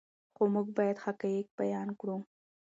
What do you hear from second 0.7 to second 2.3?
باید حقایق بیان کړو.